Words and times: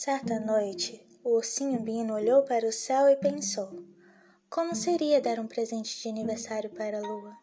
Certa 0.00 0.38
noite, 0.38 1.04
o 1.24 1.30
ursinho 1.30 1.80
Bino 1.80 2.14
olhou 2.14 2.44
para 2.44 2.64
o 2.64 2.72
céu 2.72 3.08
e 3.08 3.16
pensou: 3.16 3.82
como 4.48 4.72
seria 4.72 5.20
dar 5.20 5.40
um 5.40 5.46
presente 5.48 6.00
de 6.00 6.08
aniversário 6.08 6.70
para 6.70 6.98
a 6.98 7.00
lua? 7.00 7.36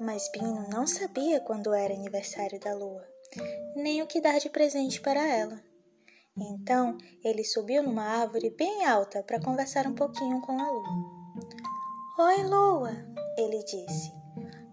Mas 0.00 0.30
Bino 0.32 0.66
não 0.70 0.86
sabia 0.86 1.38
quando 1.38 1.74
era 1.74 1.92
aniversário 1.92 2.58
da 2.58 2.74
lua, 2.74 3.06
nem 3.76 4.00
o 4.00 4.06
que 4.06 4.22
dar 4.22 4.38
de 4.38 4.48
presente 4.48 5.02
para 5.02 5.22
ela. 5.22 5.62
Então 6.34 6.96
ele 7.22 7.44
subiu 7.44 7.82
numa 7.82 8.04
árvore 8.04 8.48
bem 8.48 8.86
alta 8.86 9.22
para 9.22 9.38
conversar 9.38 9.86
um 9.86 9.94
pouquinho 9.94 10.40
com 10.40 10.58
a 10.58 10.70
lua. 10.70 10.88
Oi, 12.20 12.42
lua, 12.44 12.92
ele 13.36 13.62
disse, 13.64 14.10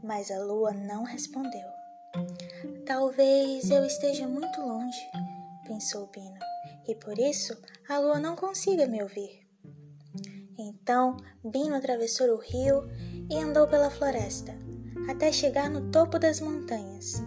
mas 0.02 0.32
a 0.32 0.40
lua 0.40 0.72
não 0.72 1.04
respondeu. 1.04 1.68
Talvez 2.86 3.70
eu 3.70 3.84
esteja 3.84 4.26
muito 4.26 4.62
longe, 4.62 5.06
pensou 5.70 6.08
Bino, 6.08 6.40
e 6.88 6.96
por 6.96 7.20
isso 7.20 7.56
a 7.88 8.00
lua 8.00 8.20
não 8.20 8.36
consiga 8.36 8.88
me 8.88 9.04
ouvir. 9.04 9.48
Então 10.58 11.16
Bino 11.46 11.76
atravessou 11.76 12.28
o 12.36 12.40
rio 12.40 12.90
e 13.30 13.38
andou 13.38 13.68
pela 13.68 13.92
floresta, 13.92 14.52
até 15.08 15.32
chegar 15.32 15.70
no 15.70 15.92
topo 15.92 16.18
das 16.18 16.42
montanhas. 16.42 17.24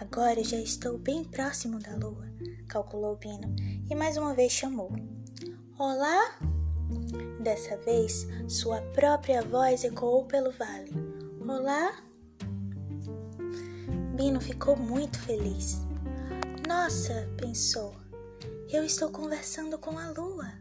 Agora 0.00 0.42
já 0.42 0.56
estou 0.56 0.98
bem 0.98 1.22
próximo 1.22 1.78
da 1.78 1.94
lua, 1.94 2.26
calculou 2.68 3.16
Bino 3.16 3.54
e 3.88 3.94
mais 3.94 4.16
uma 4.16 4.34
vez 4.34 4.50
chamou. 4.50 4.90
Olá! 5.78 6.36
Dessa 7.40 7.76
vez, 7.76 8.26
sua 8.48 8.82
própria 8.92 9.40
voz 9.40 9.84
ecoou 9.84 10.24
pelo 10.24 10.50
vale. 10.50 10.90
Olá! 11.40 12.02
Bino 14.16 14.40
ficou 14.40 14.76
muito 14.76 15.20
feliz. 15.20 15.85
Nossa, 16.66 17.28
pensou, 17.36 17.94
eu 18.68 18.84
estou 18.84 19.08
conversando 19.10 19.78
com 19.78 19.96
a 19.96 20.10
lua. 20.10 20.52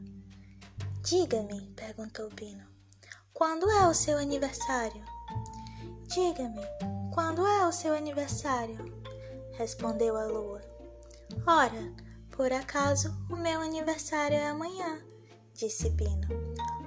Diga-me, 1.02 1.73
perguntou 1.75 2.30
Bino, 2.30 2.64
quando 3.34 3.67
é 3.72 3.88
o 3.88 3.94
seu 3.95 4.20
aniversário? 4.20 5.03
Diga-me, 6.03 6.62
quando 7.12 7.44
é 7.47 7.67
o 7.67 7.72
seu 7.72 7.95
aniversário? 7.95 8.78
Respondeu 9.53 10.16
a 10.16 10.25
lua. 10.25 10.62
Ora, 11.47 11.92
por 12.30 12.53
acaso 12.53 13.12
o 13.28 13.36
meu 13.36 13.59
aniversário 13.59 14.38
é 14.38 14.47
amanhã, 14.47 15.02
disse 15.56 15.90
Bino. 15.90 16.28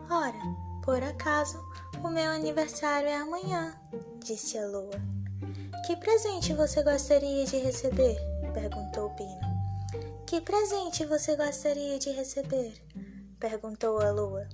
Ora, 0.08 0.38
por 0.84 1.03
acaso 1.03 1.58
o 2.05 2.08
meu 2.08 2.30
aniversário 2.30 3.08
é 3.08 3.16
amanhã, 3.16 3.75
disse 4.25 4.56
a 4.56 4.66
lua. 4.69 4.94
Que 5.88 5.97
presente 5.97 6.55
você 6.55 6.84
gostaria 6.84 7.44
de 7.47 7.56
receber? 7.56 8.38
Perguntou 8.59 9.11
Bino. 9.11 9.39
Que 10.27 10.41
presente 10.41 11.06
você 11.06 11.37
gostaria 11.37 11.97
de 11.98 12.11
receber? 12.11 12.75
perguntou 13.39 14.00
a 14.00 14.11
lua. 14.11 14.48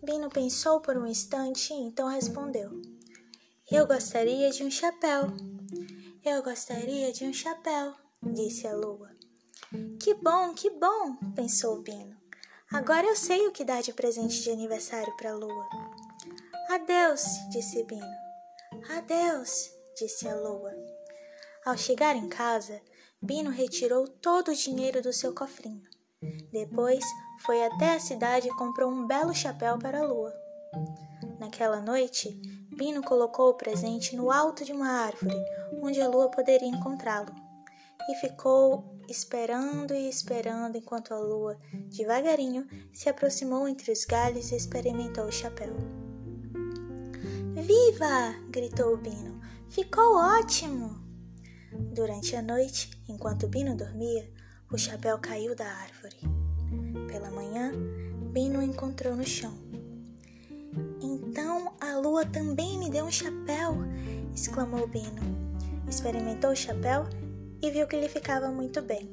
Bino 0.00 0.30
pensou 0.30 0.80
por 0.80 0.96
um 0.96 1.06
instante 1.06 1.72
e 1.72 1.76
então 1.76 2.08
respondeu: 2.08 2.70
Eu 3.70 3.84
gostaria 3.84 4.50
de 4.50 4.62
um 4.62 4.70
chapéu. 4.70 5.24
Eu 6.24 6.40
gostaria 6.42 7.12
de 7.12 7.24
um 7.24 7.32
chapéu, 7.32 7.94
disse 8.22 8.66
a 8.68 8.74
lua. 8.76 9.10
Que 10.00 10.14
bom, 10.14 10.54
que 10.54 10.70
bom, 10.70 11.16
pensou 11.34 11.82
Bino. 11.82 12.16
Agora 12.72 13.06
eu 13.06 13.16
sei 13.16 13.48
o 13.48 13.52
que 13.52 13.64
dar 13.64 13.82
de 13.82 13.92
presente 13.92 14.40
de 14.40 14.50
aniversário 14.50 15.12
para 15.16 15.30
a 15.32 15.36
lua. 15.36 15.68
Adeus, 16.70 17.24
disse 17.50 17.82
Bino. 17.82 18.06
Adeus, 18.88 19.70
disse 19.96 20.28
a 20.28 20.34
lua. 20.36 20.72
Ao 21.64 21.76
chegar 21.76 22.14
em 22.14 22.28
casa, 22.28 22.80
Bino 23.26 23.50
retirou 23.50 24.06
todo 24.06 24.52
o 24.52 24.54
dinheiro 24.54 25.02
do 25.02 25.12
seu 25.12 25.34
cofrinho. 25.34 25.82
Depois 26.52 27.04
foi 27.44 27.60
até 27.64 27.96
a 27.96 28.00
cidade 28.00 28.46
e 28.46 28.54
comprou 28.54 28.88
um 28.88 29.04
belo 29.04 29.34
chapéu 29.34 29.76
para 29.80 29.98
a 29.98 30.06
lua. 30.06 30.32
Naquela 31.40 31.80
noite, 31.80 32.30
Bino 32.70 33.02
colocou 33.02 33.50
o 33.50 33.54
presente 33.54 34.14
no 34.14 34.30
alto 34.30 34.64
de 34.64 34.72
uma 34.72 34.88
árvore, 34.88 35.34
onde 35.82 36.00
a 36.00 36.08
lua 36.08 36.30
poderia 36.30 36.68
encontrá-lo, 36.68 37.34
e 38.08 38.14
ficou 38.20 38.96
esperando 39.08 39.92
e 39.92 40.08
esperando 40.08 40.78
enquanto 40.78 41.12
a 41.12 41.18
lua, 41.18 41.58
devagarinho, 41.88 42.64
se 42.92 43.08
aproximou 43.08 43.66
entre 43.66 43.90
os 43.90 44.04
galhos 44.04 44.52
e 44.52 44.56
experimentou 44.56 45.24
o 45.24 45.32
chapéu. 45.32 45.74
Viva! 47.54 48.36
gritou 48.50 48.96
Bino. 48.96 49.40
Ficou 49.68 50.14
ótimo! 50.14 51.05
Durante 51.92 52.34
a 52.34 52.42
noite, 52.42 52.90
enquanto 53.08 53.48
Bino 53.48 53.76
dormia, 53.76 54.30
o 54.72 54.78
chapéu 54.78 55.18
caiu 55.18 55.54
da 55.54 55.66
árvore. 55.66 56.16
Pela 57.08 57.30
manhã, 57.30 57.72
Bino 58.32 58.58
o 58.58 58.62
encontrou 58.62 59.14
no 59.14 59.24
chão. 59.24 59.56
Então 61.00 61.74
a 61.80 61.96
lua 61.96 62.24
também 62.24 62.78
me 62.78 62.90
deu 62.90 63.04
um 63.04 63.10
chapéu! 63.10 63.76
exclamou 64.34 64.86
Bino. 64.86 65.22
Experimentou 65.88 66.50
o 66.50 66.56
chapéu 66.56 67.06
e 67.62 67.70
viu 67.70 67.86
que 67.86 67.98
lhe 67.98 68.08
ficava 68.08 68.50
muito 68.50 68.82
bem. 68.82 69.08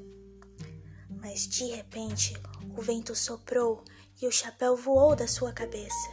Mas 1.22 1.48
de 1.48 1.66
repente 1.66 2.34
o 2.76 2.82
vento 2.82 3.16
soprou 3.16 3.84
e 4.22 4.28
o 4.28 4.32
chapéu 4.32 4.76
voou 4.76 5.16
da 5.16 5.28
sua 5.28 5.54
cabeça. 5.54 6.10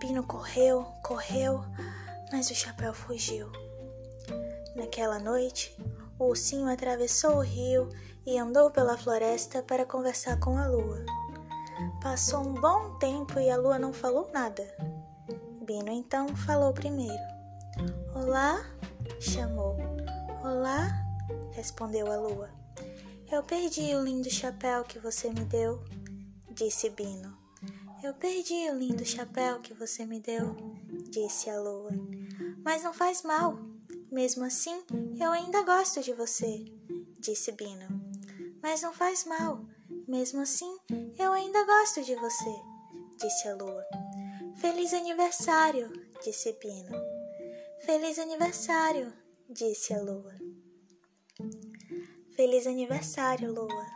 Bino 0.00 0.22
correu, 0.24 0.84
correu, 1.04 1.60
mas 2.32 2.50
o 2.50 2.54
chapéu 2.54 2.92
fugiu. 2.92 3.50
Naquela 4.74 5.18
noite, 5.18 5.76
o 6.18 6.24
ursinho 6.24 6.68
atravessou 6.68 7.36
o 7.36 7.40
rio 7.40 7.88
e 8.24 8.38
andou 8.38 8.70
pela 8.70 8.96
floresta 8.96 9.62
para 9.62 9.84
conversar 9.84 10.38
com 10.40 10.56
a 10.56 10.66
lua. 10.66 11.04
Passou 12.00 12.40
um 12.40 12.54
bom 12.54 12.96
tempo 12.98 13.38
e 13.38 13.50
a 13.50 13.56
lua 13.56 13.78
não 13.78 13.92
falou 13.92 14.30
nada. 14.32 14.62
Bino 15.64 15.90
então 15.90 16.28
falou 16.36 16.72
primeiro. 16.72 17.22
Olá, 18.14 18.64
chamou. 19.20 19.76
Olá, 20.42 20.90
respondeu 21.52 22.10
a 22.10 22.16
lua. 22.16 22.50
Eu 23.30 23.42
perdi 23.42 23.94
o 23.94 24.02
lindo 24.02 24.30
chapéu 24.30 24.84
que 24.84 24.98
você 24.98 25.28
me 25.28 25.44
deu, 25.44 25.82
disse 26.50 26.90
Bino. 26.90 27.36
Eu 28.02 28.14
perdi 28.14 28.68
o 28.70 28.74
lindo 28.74 29.04
chapéu 29.04 29.60
que 29.60 29.72
você 29.74 30.04
me 30.04 30.20
deu, 30.20 30.56
disse 31.08 31.48
a 31.48 31.60
lua. 31.60 31.90
Mas 32.64 32.82
não 32.82 32.92
faz 32.92 33.22
mal. 33.22 33.71
Mesmo 34.12 34.44
assim, 34.44 34.84
eu 35.18 35.30
ainda 35.32 35.62
gosto 35.62 36.02
de 36.02 36.12
você, 36.12 36.66
disse 37.18 37.50
Bino. 37.50 37.88
Mas 38.62 38.82
não 38.82 38.92
faz 38.92 39.24
mal. 39.24 39.64
Mesmo 40.06 40.42
assim, 40.42 40.76
eu 41.18 41.32
ainda 41.32 41.64
gosto 41.64 42.02
de 42.02 42.14
você, 42.16 42.54
disse 43.18 43.48
a 43.48 43.54
lua. 43.54 43.82
Feliz 44.56 44.92
aniversário, 44.92 45.90
disse 46.22 46.52
Bino. 46.62 46.94
Feliz 47.86 48.18
aniversário, 48.18 49.10
disse 49.48 49.94
a 49.94 50.02
lua. 50.02 50.34
Feliz 52.36 52.66
aniversário, 52.66 53.50
lua. 53.50 53.86